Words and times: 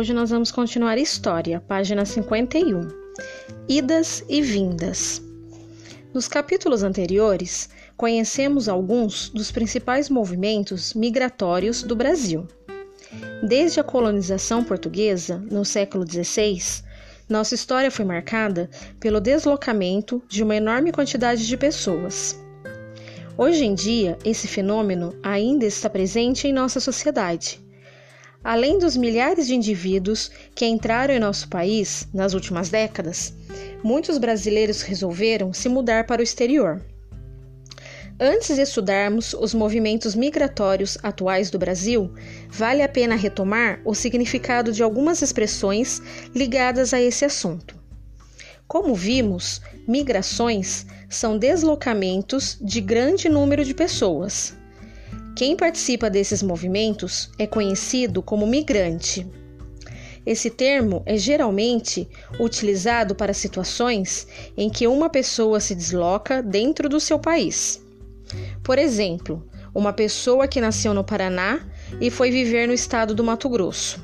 Hoje 0.00 0.14
nós 0.14 0.30
vamos 0.30 0.50
continuar 0.50 0.96
história, 0.96 1.60
página 1.60 2.06
51. 2.06 2.88
Idas 3.68 4.24
e 4.30 4.40
vindas. 4.40 5.20
Nos 6.14 6.26
capítulos 6.26 6.82
anteriores, 6.82 7.68
conhecemos 7.98 8.66
alguns 8.66 9.28
dos 9.28 9.50
principais 9.52 10.08
movimentos 10.08 10.94
migratórios 10.94 11.82
do 11.82 11.94
Brasil. 11.94 12.48
Desde 13.46 13.78
a 13.78 13.84
colonização 13.84 14.64
portuguesa, 14.64 15.36
no 15.50 15.66
século 15.66 16.10
XVI, 16.10 16.82
nossa 17.28 17.54
história 17.54 17.90
foi 17.90 18.06
marcada 18.06 18.70
pelo 18.98 19.20
deslocamento 19.20 20.22
de 20.26 20.42
uma 20.42 20.56
enorme 20.56 20.92
quantidade 20.92 21.46
de 21.46 21.58
pessoas. 21.58 22.40
Hoje 23.36 23.66
em 23.66 23.74
dia, 23.74 24.16
esse 24.24 24.48
fenômeno 24.48 25.14
ainda 25.22 25.66
está 25.66 25.90
presente 25.90 26.48
em 26.48 26.54
nossa 26.54 26.80
sociedade. 26.80 27.60
Além 28.42 28.78
dos 28.78 28.96
milhares 28.96 29.46
de 29.46 29.54
indivíduos 29.54 30.30
que 30.54 30.64
entraram 30.64 31.14
em 31.14 31.20
nosso 31.20 31.48
país 31.48 32.08
nas 32.12 32.32
últimas 32.32 32.70
décadas, 32.70 33.34
muitos 33.82 34.16
brasileiros 34.16 34.80
resolveram 34.80 35.52
se 35.52 35.68
mudar 35.68 36.06
para 36.06 36.20
o 36.20 36.24
exterior. 36.24 36.80
Antes 38.18 38.56
de 38.56 38.62
estudarmos 38.62 39.34
os 39.34 39.54
movimentos 39.54 40.14
migratórios 40.14 40.98
atuais 41.02 41.50
do 41.50 41.58
Brasil, 41.58 42.12
vale 42.50 42.82
a 42.82 42.88
pena 42.88 43.14
retomar 43.14 43.80
o 43.84 43.94
significado 43.94 44.72
de 44.72 44.82
algumas 44.82 45.22
expressões 45.22 46.02
ligadas 46.34 46.92
a 46.92 47.00
esse 47.00 47.24
assunto. 47.24 47.78
Como 48.68 48.94
vimos, 48.94 49.60
migrações 49.88 50.86
são 51.08 51.38
deslocamentos 51.38 52.58
de 52.60 52.80
grande 52.80 53.28
número 53.28 53.64
de 53.64 53.74
pessoas. 53.74 54.54
Quem 55.36 55.56
participa 55.56 56.10
desses 56.10 56.42
movimentos 56.42 57.30
é 57.38 57.46
conhecido 57.46 58.22
como 58.22 58.46
migrante. 58.46 59.26
Esse 60.26 60.50
termo 60.50 61.02
é 61.06 61.16
geralmente 61.16 62.08
utilizado 62.38 63.14
para 63.14 63.32
situações 63.32 64.26
em 64.56 64.68
que 64.68 64.86
uma 64.86 65.08
pessoa 65.08 65.60
se 65.60 65.74
desloca 65.74 66.42
dentro 66.42 66.88
do 66.88 67.00
seu 67.00 67.18
país. 67.18 67.82
Por 68.62 68.78
exemplo, 68.78 69.42
uma 69.74 69.92
pessoa 69.92 70.46
que 70.46 70.60
nasceu 70.60 70.92
no 70.92 71.04
Paraná 71.04 71.60
e 72.00 72.10
foi 72.10 72.30
viver 72.30 72.66
no 72.66 72.74
estado 72.74 73.14
do 73.14 73.24
Mato 73.24 73.48
Grosso. 73.48 74.02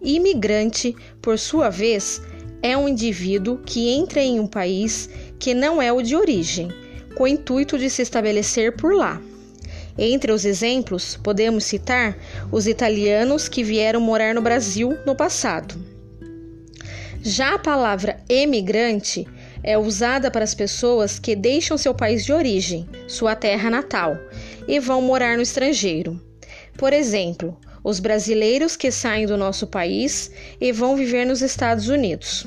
Imigrante, 0.00 0.96
por 1.20 1.38
sua 1.38 1.68
vez, 1.68 2.22
é 2.62 2.76
um 2.76 2.88
indivíduo 2.88 3.58
que 3.58 3.90
entra 3.90 4.22
em 4.22 4.40
um 4.40 4.46
país 4.46 5.10
que 5.38 5.52
não 5.52 5.82
é 5.82 5.92
o 5.92 6.00
de 6.00 6.16
origem, 6.16 6.68
com 7.14 7.24
o 7.24 7.28
intuito 7.28 7.78
de 7.78 7.90
se 7.90 8.00
estabelecer 8.00 8.74
por 8.74 8.94
lá. 8.94 9.20
Entre 9.96 10.32
os 10.32 10.44
exemplos, 10.44 11.16
podemos 11.22 11.64
citar 11.64 12.16
os 12.50 12.66
italianos 12.66 13.48
que 13.48 13.62
vieram 13.62 14.00
morar 14.00 14.34
no 14.34 14.42
Brasil 14.42 14.98
no 15.06 15.14
passado. 15.14 15.74
Já 17.22 17.54
a 17.54 17.58
palavra 17.58 18.20
emigrante 18.28 19.26
é 19.62 19.78
usada 19.78 20.30
para 20.30 20.44
as 20.44 20.54
pessoas 20.54 21.18
que 21.18 21.34
deixam 21.34 21.78
seu 21.78 21.94
país 21.94 22.24
de 22.24 22.32
origem, 22.32 22.86
sua 23.08 23.34
terra 23.34 23.70
natal, 23.70 24.18
e 24.68 24.78
vão 24.78 25.00
morar 25.00 25.36
no 25.36 25.42
estrangeiro. 25.42 26.20
Por 26.76 26.92
exemplo, 26.92 27.56
os 27.82 28.00
brasileiros 28.00 28.76
que 28.76 28.90
saem 28.90 29.26
do 29.26 29.36
nosso 29.36 29.66
país 29.66 30.30
e 30.60 30.72
vão 30.72 30.96
viver 30.96 31.24
nos 31.24 31.40
Estados 31.40 31.88
Unidos. 31.88 32.46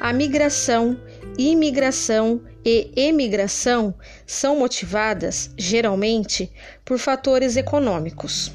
A 0.00 0.12
migração, 0.12 0.98
imigração 1.38 2.40
e 2.64 2.90
emigração 2.96 3.94
são 4.26 4.58
motivadas, 4.58 5.50
geralmente, 5.56 6.50
por 6.84 6.98
fatores 6.98 7.56
econômicos. 7.56 8.52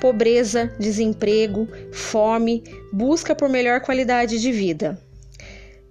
Pobreza, 0.00 0.72
desemprego, 0.78 1.68
fome, 1.92 2.64
busca 2.92 3.34
por 3.34 3.48
melhor 3.48 3.80
qualidade 3.80 4.40
de 4.40 4.50
vida. 4.50 4.98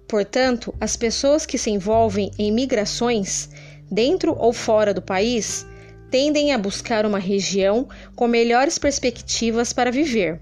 Portanto, 0.08 0.74
as 0.80 0.96
pessoas 0.96 1.46
que 1.46 1.56
se 1.56 1.70
envolvem 1.70 2.32
em 2.36 2.50
migrações, 2.50 3.48
dentro 3.90 4.36
ou 4.36 4.52
fora 4.52 4.92
do 4.92 5.00
país, 5.00 5.64
tendem 6.10 6.52
a 6.52 6.58
buscar 6.58 7.06
uma 7.06 7.20
região 7.20 7.88
com 8.16 8.26
melhores 8.26 8.78
perspectivas 8.78 9.72
para 9.72 9.92
viver, 9.92 10.40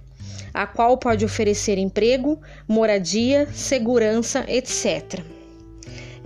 a 0.54 0.66
qual 0.66 0.96
pode 0.96 1.24
oferecer 1.24 1.76
emprego, 1.76 2.40
moradia, 2.66 3.46
segurança, 3.52 4.46
etc. 4.48 5.37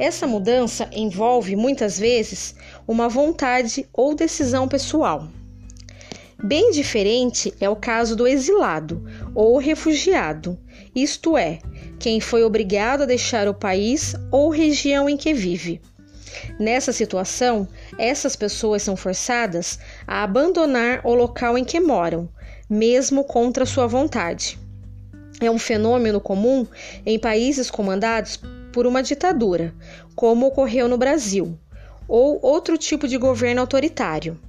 Essa 0.02 0.26
mudança 0.26 0.90
envolve 0.92 1.54
muitas 1.54 1.96
vezes 1.96 2.56
uma 2.88 3.08
vontade 3.08 3.88
ou 3.92 4.16
decisão 4.16 4.66
pessoal. 4.66 5.28
Bem 6.42 6.72
diferente 6.72 7.54
é 7.60 7.68
o 7.68 7.76
caso 7.76 8.16
do 8.16 8.26
exilado 8.26 9.00
ou 9.32 9.56
refugiado, 9.58 10.58
isto 10.92 11.38
é, 11.38 11.60
quem 12.00 12.20
foi 12.20 12.42
obrigado 12.42 13.02
a 13.02 13.06
deixar 13.06 13.46
o 13.46 13.54
país 13.54 14.16
ou 14.32 14.50
região 14.50 15.08
em 15.08 15.16
que 15.16 15.32
vive. 15.32 15.80
Nessa 16.58 16.92
situação, 16.92 17.68
essas 17.96 18.34
pessoas 18.34 18.82
são 18.82 18.96
forçadas 18.96 19.78
a 20.04 20.24
abandonar 20.24 21.00
o 21.06 21.14
local 21.14 21.56
em 21.56 21.62
que 21.62 21.78
moram, 21.78 22.28
mesmo 22.68 23.22
contra 23.22 23.64
sua 23.64 23.86
vontade. 23.86 24.58
É 25.40 25.48
um 25.48 25.60
fenômeno 25.60 26.20
comum 26.20 26.66
em 27.06 27.20
países 27.20 27.70
comandados 27.70 28.40
por 28.72 28.86
uma 28.86 29.02
ditadura, 29.02 29.74
como 30.16 30.46
ocorreu 30.46 30.88
no 30.88 30.98
Brasil, 30.98 31.58
ou 32.08 32.38
outro 32.42 32.76
tipo 32.76 33.06
de 33.06 33.16
governo 33.16 33.60
autoritário. 33.60 34.40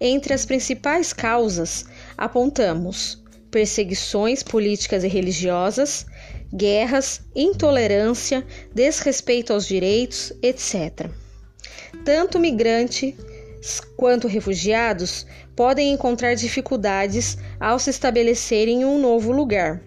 Entre 0.00 0.32
as 0.32 0.46
principais 0.46 1.12
causas, 1.12 1.84
apontamos 2.16 3.22
perseguições 3.50 4.42
políticas 4.42 5.02
e 5.02 5.08
religiosas, 5.08 6.06
guerras, 6.54 7.22
intolerância, 7.34 8.46
desrespeito 8.74 9.52
aos 9.52 9.66
direitos, 9.66 10.32
etc. 10.42 11.10
Tanto 12.04 12.38
migrantes 12.38 13.14
quanto 13.96 14.26
refugiados 14.26 15.26
podem 15.54 15.92
encontrar 15.92 16.34
dificuldades 16.34 17.36
ao 17.58 17.78
se 17.78 17.90
estabelecerem 17.90 18.82
em 18.82 18.84
um 18.84 18.98
novo 18.98 19.32
lugar. 19.32 19.82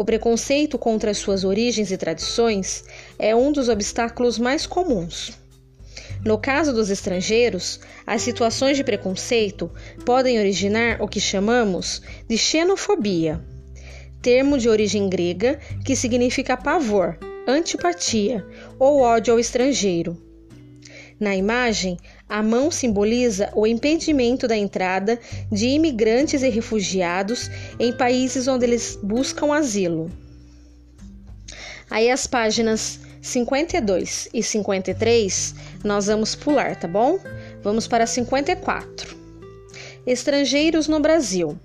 O 0.00 0.04
preconceito 0.04 0.78
contra 0.78 1.12
suas 1.12 1.44
origens 1.44 1.92
e 1.92 1.96
tradições 1.98 2.84
é 3.18 3.36
um 3.36 3.52
dos 3.52 3.68
obstáculos 3.68 4.38
mais 4.38 4.64
comuns. 4.64 5.38
No 6.24 6.38
caso 6.38 6.72
dos 6.72 6.88
estrangeiros, 6.88 7.80
as 8.06 8.22
situações 8.22 8.78
de 8.78 8.82
preconceito 8.82 9.70
podem 10.06 10.38
originar 10.38 11.02
o 11.02 11.06
que 11.06 11.20
chamamos 11.20 12.00
de 12.26 12.38
xenofobia, 12.38 13.44
termo 14.22 14.56
de 14.56 14.70
origem 14.70 15.06
grega 15.06 15.60
que 15.84 15.94
significa 15.94 16.56
pavor, 16.56 17.18
antipatia 17.46 18.42
ou 18.78 19.02
ódio 19.02 19.34
ao 19.34 19.38
estrangeiro. 19.38 20.16
Na 21.20 21.36
imagem, 21.36 21.98
a 22.30 22.44
mão 22.44 22.70
simboliza 22.70 23.50
o 23.56 23.66
impedimento 23.66 24.46
da 24.46 24.56
entrada 24.56 25.18
de 25.50 25.66
imigrantes 25.66 26.42
e 26.42 26.48
refugiados 26.48 27.50
em 27.78 27.92
países 27.92 28.46
onde 28.46 28.64
eles 28.64 28.96
buscam 29.02 29.52
asilo. 29.52 30.08
Aí 31.90 32.08
as 32.08 32.28
páginas 32.28 33.00
52 33.20 34.28
e 34.32 34.44
53 34.44 35.54
nós 35.82 36.06
vamos 36.06 36.36
pular, 36.36 36.76
tá 36.76 36.86
bom? 36.86 37.18
Vamos 37.64 37.88
para 37.88 38.06
54. 38.06 39.16
Estrangeiros 40.06 40.86
no 40.86 41.00
Brasil. 41.00 41.58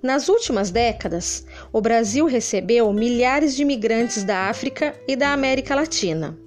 Nas 0.00 0.28
últimas 0.28 0.70
décadas, 0.70 1.44
o 1.72 1.80
Brasil 1.80 2.26
recebeu 2.26 2.92
milhares 2.92 3.56
de 3.56 3.62
imigrantes 3.62 4.22
da 4.22 4.48
África 4.48 4.94
e 5.08 5.16
da 5.16 5.32
América 5.32 5.74
Latina. 5.74 6.43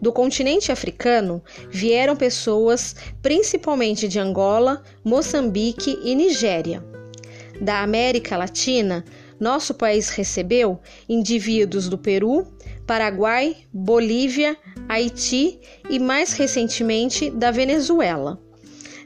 Do 0.00 0.12
continente 0.12 0.70
africano 0.70 1.42
vieram 1.70 2.14
pessoas 2.14 2.94
principalmente 3.22 4.06
de 4.06 4.18
Angola, 4.18 4.82
Moçambique 5.04 5.98
e 6.02 6.14
Nigéria. 6.14 6.84
Da 7.60 7.82
América 7.82 8.36
Latina, 8.36 9.04
nosso 9.40 9.74
país 9.74 10.10
recebeu 10.10 10.78
indivíduos 11.08 11.88
do 11.88 11.96
Peru, 11.96 12.46
Paraguai, 12.86 13.56
Bolívia, 13.72 14.56
Haiti 14.88 15.58
e 15.88 15.98
mais 15.98 16.32
recentemente 16.34 17.30
da 17.30 17.50
Venezuela 17.50 18.40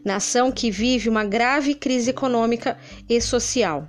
nação 0.04 0.50
que 0.50 0.70
vive 0.70 1.08
uma 1.08 1.24
grave 1.24 1.74
crise 1.74 2.10
econômica 2.10 2.76
e 3.08 3.20
social. 3.20 3.86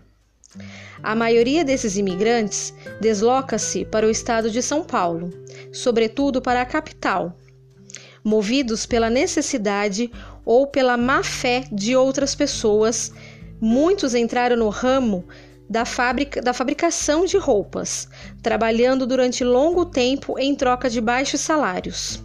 A 1.04 1.16
maioria 1.16 1.66
desses 1.66 1.98
imigrantes 1.98 2.74
desloca-se 3.00 3.86
para 3.86 4.06
o 4.06 4.10
estado 4.10 4.52
de 4.52 4.62
São 4.62 4.84
Paulo, 4.84 5.32
sobretudo 5.72 6.42
para 6.42 6.62
a 6.62 6.66
capital, 6.66 7.38
movidos 8.24 8.86
pela 8.86 9.10
necessidade 9.10 10.12
ou 10.46 10.68
pela 10.68 10.98
má 10.98 11.24
fé 11.24 11.64
de 11.72 11.96
outras 11.96 12.36
pessoas. 12.36 13.12
Muitos 13.60 14.14
entraram 14.14 14.56
no 14.58 14.70
ramo 14.70 15.26
da, 15.68 15.86
fábrica, 15.86 16.42
da 16.42 16.54
fabricação 16.54 17.26
de 17.26 17.38
roupas, 17.38 18.08
trabalhando 18.44 19.08
durante 19.08 19.44
longo 19.44 19.86
tempo 19.86 20.38
em 20.38 20.54
troca 20.54 20.90
de 20.90 21.02
baixos 21.02 21.42
salários. 21.42 22.22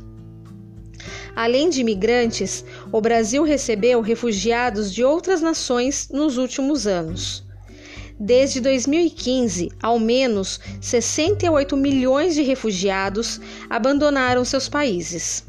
Além 1.35 1.71
de 1.71 1.81
imigrantes, 1.81 2.65
o 2.91 3.01
Brasil 3.01 3.43
recebeu 3.43 4.01
refugiados 4.01 4.93
de 4.93 5.05
outras 5.05 5.41
nações 5.41 6.09
nos 6.11 6.39
últimos 6.39 6.87
anos. 6.87 7.46
Desde 8.19 8.63
2015, 8.63 9.71
ao 9.83 9.99
menos 9.99 10.59
68 10.81 11.77
milhões 11.77 12.35
de 12.35 12.43
refugiados 12.43 13.39
abandonaram 13.69 14.43
seus 14.45 14.69
países. 14.69 15.45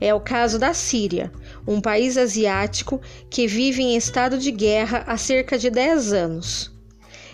É 0.00 0.12
o 0.12 0.20
caso 0.20 0.58
da 0.58 0.74
Síria, 0.74 1.32
um 1.66 1.80
país 1.80 2.16
asiático 2.16 3.00
que 3.30 3.46
vive 3.46 3.82
em 3.82 3.96
estado 3.96 4.38
de 4.38 4.50
guerra 4.50 5.04
há 5.06 5.16
cerca 5.16 5.56
de 5.56 5.70
10 5.70 6.12
anos. 6.12 6.72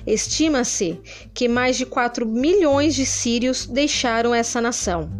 Estima-se 0.07 1.01
que 1.33 1.49
mais 1.49 1.77
de 1.77 1.87
4 1.87 2.27
milhões 2.27 2.95
de 2.95 3.07
sírios 3.07 3.67
deixaram 3.67 4.35
essa 4.35 4.61
nação. 4.61 5.11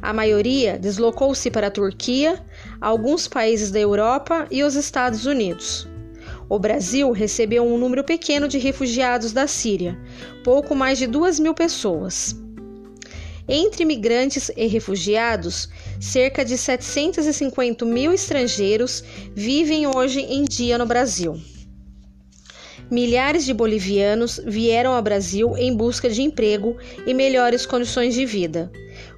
A 0.00 0.12
maioria 0.12 0.78
deslocou-se 0.78 1.50
para 1.50 1.66
a 1.66 1.70
Turquia, 1.70 2.42
alguns 2.80 3.28
países 3.28 3.70
da 3.70 3.80
Europa 3.80 4.46
e 4.50 4.62
os 4.62 4.74
Estados 4.76 5.26
Unidos. 5.26 5.88
O 6.48 6.58
Brasil 6.60 7.10
recebeu 7.10 7.64
um 7.64 7.76
número 7.76 8.04
pequeno 8.04 8.46
de 8.46 8.58
refugiados 8.58 9.32
da 9.32 9.48
Síria, 9.48 9.98
pouco 10.44 10.76
mais 10.76 10.96
de 10.96 11.06
2 11.06 11.40
mil 11.40 11.52
pessoas. 11.52 12.36
Entre 13.48 13.82
imigrantes 13.82 14.50
e 14.56 14.66
refugiados, 14.66 15.68
cerca 16.00 16.44
de 16.44 16.56
750 16.56 17.84
mil 17.84 18.12
estrangeiros 18.12 19.02
vivem 19.34 19.86
hoje 19.86 20.20
em 20.20 20.44
dia 20.44 20.78
no 20.78 20.86
Brasil. 20.86 21.40
Milhares 22.88 23.44
de 23.44 23.52
bolivianos 23.52 24.40
vieram 24.46 24.92
ao 24.92 25.02
Brasil 25.02 25.56
em 25.56 25.74
busca 25.74 26.08
de 26.08 26.22
emprego 26.22 26.76
e 27.04 27.12
melhores 27.12 27.66
condições 27.66 28.14
de 28.14 28.24
vida. 28.24 28.70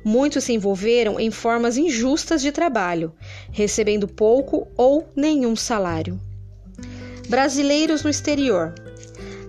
Muitos 0.02 0.44
se 0.44 0.54
envolveram 0.54 1.20
em 1.20 1.30
formas 1.30 1.76
injustas 1.76 2.40
de 2.40 2.52
trabalho, 2.52 3.12
recebendo 3.50 4.08
pouco 4.08 4.66
ou 4.76 5.06
nenhum 5.14 5.54
salário. 5.54 6.18
Brasileiros 7.28 8.02
no 8.02 8.08
exterior. 8.08 8.74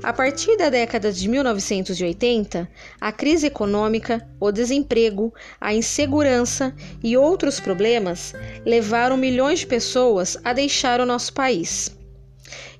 A 0.03 0.11
partir 0.11 0.57
da 0.57 0.69
década 0.69 1.13
de 1.13 1.29
1980, 1.29 2.69
a 2.99 3.11
crise 3.13 3.47
econômica, 3.47 4.27
o 4.37 4.51
desemprego, 4.51 5.33
a 5.61 5.73
insegurança 5.73 6.75
e 7.01 7.15
outros 7.15 7.57
problemas 7.61 8.33
levaram 8.65 9.15
milhões 9.15 9.59
de 9.59 9.67
pessoas 9.67 10.37
a 10.43 10.51
deixar 10.51 10.99
o 10.99 11.05
nosso 11.05 11.31
país. 11.31 11.89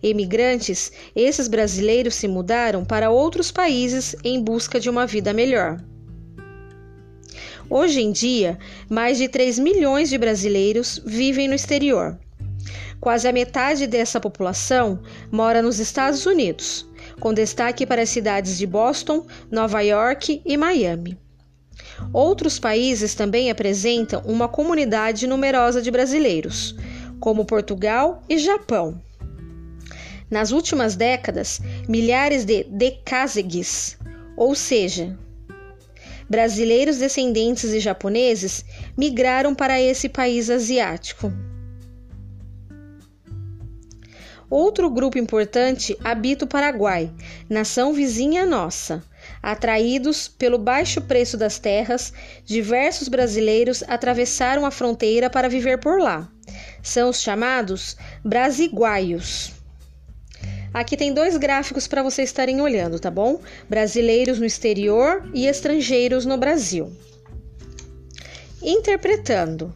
Emigrantes, 0.03 0.91
esses 1.15 1.47
brasileiros 1.47 2.15
se 2.15 2.27
mudaram 2.27 2.83
para 2.83 3.09
outros 3.09 3.51
países 3.51 4.17
em 4.21 4.41
busca 4.41 4.81
de 4.81 4.89
uma 4.89 5.07
vida 5.07 5.31
melhor. 5.31 5.81
Hoje 7.69 8.01
em 8.01 8.11
dia, 8.11 8.59
mais 8.89 9.17
de 9.17 9.29
3 9.29 9.59
milhões 9.59 10.09
de 10.09 10.17
brasileiros 10.17 11.01
vivem 11.05 11.47
no 11.47 11.55
exterior. 11.55 12.19
Quase 12.99 13.27
a 13.27 13.31
metade 13.31 13.87
dessa 13.87 14.19
população 14.19 14.99
mora 15.31 15.61
nos 15.61 15.79
Estados 15.79 16.25
Unidos, 16.25 16.87
com 17.19 17.33
destaque 17.33 17.85
para 17.85 18.01
as 18.01 18.09
cidades 18.09 18.57
de 18.57 18.67
Boston, 18.67 19.25
Nova 19.49 19.81
York 19.81 20.41
e 20.45 20.57
Miami. 20.57 21.17
Outros 22.11 22.59
países 22.59 23.13
também 23.15 23.49
apresentam 23.49 24.21
uma 24.25 24.47
comunidade 24.47 25.27
numerosa 25.27 25.81
de 25.81 25.91
brasileiros, 25.91 26.75
como 27.19 27.45
Portugal 27.45 28.23
e 28.27 28.37
Japão. 28.37 29.01
Nas 30.29 30.51
últimas 30.51 30.95
décadas, 30.95 31.59
milhares 31.87 32.45
de 32.45 32.63
decasegues, 32.65 33.97
ou 34.37 34.53
seja, 34.53 35.17
brasileiros 36.29 36.97
descendentes 36.97 37.71
de 37.71 37.79
japoneses, 37.79 38.63
migraram 38.95 39.55
para 39.55 39.81
esse 39.81 40.07
país 40.07 40.49
asiático. 40.49 41.33
Outro 44.49 44.89
grupo 44.89 45.19
importante 45.19 45.95
habita 46.03 46.45
o 46.45 46.47
Paraguai, 46.47 47.11
nação 47.47 47.93
vizinha 47.93 48.47
nossa. 48.47 49.03
Atraídos 49.43 50.27
pelo 50.27 50.57
baixo 50.57 51.01
preço 51.01 51.37
das 51.37 51.59
terras, 51.59 52.11
diversos 52.45 53.07
brasileiros 53.07 53.83
atravessaram 53.87 54.65
a 54.65 54.71
fronteira 54.71 55.29
para 55.29 55.47
viver 55.47 55.79
por 55.79 56.01
lá. 56.01 56.27
São 56.81 57.09
os 57.09 57.21
chamados 57.21 57.95
brasiguaios. 58.25 59.51
Aqui 60.73 60.97
tem 60.97 61.13
dois 61.13 61.37
gráficos 61.37 61.87
para 61.87 62.01
vocês 62.01 62.29
estarem 62.29 62.59
olhando, 62.59 62.99
tá 62.99 63.11
bom? 63.11 63.39
Brasileiros 63.67 64.39
no 64.39 64.45
exterior 64.45 65.29
e 65.33 65.45
estrangeiros 65.45 66.25
no 66.25 66.37
Brasil. 66.37 66.91
Interpretando. 68.61 69.73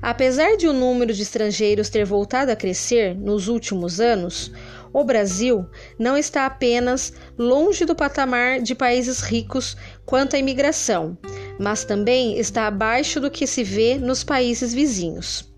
Apesar 0.00 0.56
de 0.56 0.68
o 0.68 0.72
número 0.72 1.12
de 1.12 1.22
estrangeiros 1.22 1.88
ter 1.88 2.04
voltado 2.04 2.52
a 2.52 2.56
crescer 2.56 3.16
nos 3.16 3.48
últimos 3.48 4.00
anos, 4.00 4.52
o 4.92 5.04
Brasil 5.04 5.66
não 5.98 6.16
está 6.16 6.46
apenas 6.46 7.12
longe 7.36 7.84
do 7.84 7.94
patamar 7.94 8.60
de 8.60 8.74
países 8.74 9.20
ricos 9.20 9.76
quanto 10.06 10.36
à 10.36 10.38
imigração, 10.38 11.18
mas 11.58 11.84
também 11.84 12.38
está 12.38 12.66
abaixo 12.66 13.20
do 13.20 13.30
que 13.30 13.46
se 13.46 13.64
vê 13.64 13.98
nos 13.98 14.22
países 14.22 14.72
vizinhos. 14.72 15.52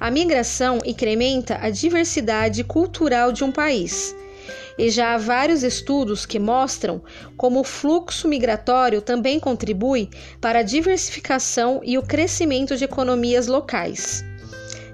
A 0.00 0.10
migração 0.10 0.78
incrementa 0.84 1.58
a 1.60 1.68
diversidade 1.68 2.64
cultural 2.64 3.30
de 3.30 3.44
um 3.44 3.52
país 3.52 4.14
e 4.78 4.90
já 4.90 5.14
há 5.14 5.18
vários 5.18 5.62
estudos 5.62 6.24
que 6.24 6.38
mostram 6.38 7.02
como 7.36 7.60
o 7.60 7.64
fluxo 7.64 8.28
migratório 8.28 9.02
também 9.02 9.38
contribui 9.38 10.08
para 10.40 10.60
a 10.60 10.62
diversificação 10.62 11.80
e 11.84 11.98
o 11.98 12.02
crescimento 12.02 12.76
de 12.76 12.84
economias 12.84 13.46
locais, 13.46 14.24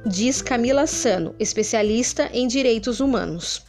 diz 0.04 0.42
Camila 0.42 0.86
Sano, 0.86 1.34
especialista 1.38 2.30
em 2.32 2.46
direitos 2.46 3.00
humanos. 3.00 3.64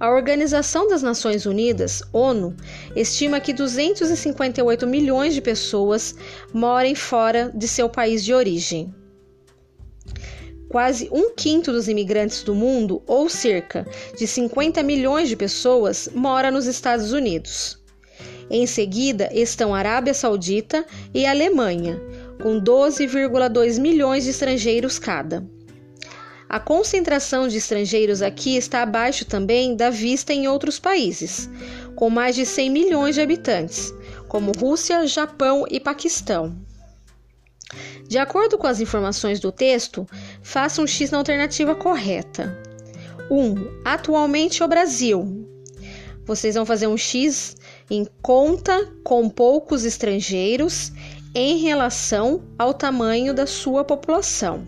A 0.00 0.10
Organização 0.10 0.86
das 0.86 1.02
Nações 1.02 1.44
Unidas, 1.44 2.04
ONU, 2.12 2.56
estima 2.94 3.40
que 3.40 3.52
258 3.52 4.86
milhões 4.86 5.34
de 5.34 5.40
pessoas 5.40 6.14
morem 6.52 6.94
fora 6.94 7.50
de 7.52 7.66
seu 7.66 7.88
país 7.88 8.24
de 8.24 8.32
origem. 8.32 8.94
Quase 10.68 11.08
um 11.10 11.34
quinto 11.34 11.72
dos 11.72 11.88
imigrantes 11.88 12.42
do 12.42 12.54
mundo, 12.54 13.02
ou 13.06 13.28
cerca 13.28 13.86
de 14.16 14.26
50 14.26 14.82
milhões 14.82 15.28
de 15.28 15.36
pessoas, 15.36 16.08
mora 16.14 16.50
nos 16.50 16.66
Estados 16.66 17.12
Unidos. 17.12 17.78
Em 18.50 18.66
seguida 18.66 19.28
estão 19.32 19.74
Arábia 19.74 20.14
Saudita 20.14 20.84
e 21.12 21.26
Alemanha, 21.26 22.00
com 22.42 22.60
12,2 22.60 23.78
milhões 23.78 24.24
de 24.24 24.30
estrangeiros 24.30 24.98
cada. 24.98 25.46
A 26.48 26.58
concentração 26.58 27.46
de 27.46 27.58
estrangeiros 27.58 28.22
aqui 28.22 28.56
está 28.56 28.82
abaixo 28.82 29.26
também 29.26 29.76
da 29.76 29.90
vista 29.90 30.32
em 30.32 30.48
outros 30.48 30.78
países, 30.78 31.48
com 31.94 32.08
mais 32.08 32.34
de 32.34 32.46
100 32.46 32.70
milhões 32.70 33.14
de 33.14 33.20
habitantes, 33.20 33.92
como 34.28 34.52
Rússia, 34.52 35.06
Japão 35.06 35.66
e 35.70 35.78
Paquistão. 35.78 36.56
De 38.06 38.18
acordo 38.18 38.56
com 38.56 38.66
as 38.66 38.80
informações 38.80 39.40
do 39.40 39.52
texto, 39.52 40.06
faça 40.42 40.80
um 40.80 40.86
X 40.86 41.10
na 41.10 41.18
alternativa 41.18 41.74
correta. 41.74 42.56
1. 43.30 43.36
Um, 43.36 43.54
atualmente 43.84 44.62
o 44.62 44.68
Brasil. 44.68 45.46
Vocês 46.24 46.54
vão 46.54 46.64
fazer 46.64 46.86
um 46.86 46.96
X 46.96 47.56
em 47.90 48.06
conta 48.22 48.92
com 49.02 49.28
poucos 49.28 49.84
estrangeiros 49.84 50.92
em 51.34 51.58
relação 51.58 52.42
ao 52.58 52.72
tamanho 52.72 53.34
da 53.34 53.46
sua 53.46 53.84
população. 53.84 54.66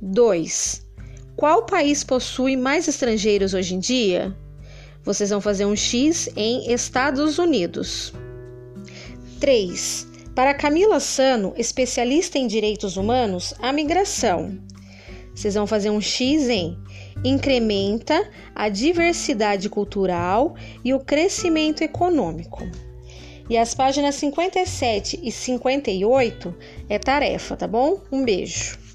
2. 0.00 0.86
Qual 1.36 1.66
país 1.66 2.02
possui 2.02 2.56
mais 2.56 2.88
estrangeiros 2.88 3.52
hoje 3.52 3.74
em 3.74 3.78
dia? 3.78 4.34
Vocês 5.04 5.30
vão 5.30 5.40
fazer 5.40 5.64
um 5.66 5.76
X 5.76 6.28
em 6.34 6.72
Estados 6.72 7.38
Unidos. 7.38 8.12
3. 9.38 10.15
Para 10.36 10.52
Camila 10.52 11.00
Sano, 11.00 11.54
especialista 11.56 12.36
em 12.36 12.46
direitos 12.46 12.98
humanos, 12.98 13.54
a 13.58 13.72
migração. 13.72 14.60
Vocês 15.34 15.54
vão 15.54 15.66
fazer 15.66 15.88
um 15.88 15.98
X 15.98 16.50
em 16.50 16.76
incrementa 17.24 18.30
a 18.54 18.68
diversidade 18.68 19.70
cultural 19.70 20.54
e 20.84 20.92
o 20.92 21.00
crescimento 21.00 21.80
econômico. 21.80 22.62
E 23.48 23.56
as 23.56 23.72
páginas 23.72 24.16
57 24.16 25.20
e 25.22 25.32
58 25.32 26.54
é 26.86 26.98
tarefa, 26.98 27.56
tá 27.56 27.66
bom? 27.66 28.02
Um 28.12 28.22
beijo. 28.22 28.85